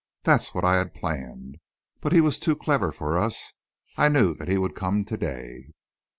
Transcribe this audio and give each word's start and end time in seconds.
That's 0.23 0.55
what 0.55 0.65
I 0.65 0.77
had 0.77 0.95
planned. 0.95 1.57
But 1.99 2.11
he 2.11 2.21
was 2.21 2.39
too 2.39 2.55
clever 2.55 2.91
for 2.91 3.19
us. 3.19 3.53
I 3.97 4.09
knew 4.09 4.33
that 4.33 4.47
he 4.47 4.57
would 4.57 4.73
come 4.73 5.05
to 5.05 5.15
day...." 5.15 5.67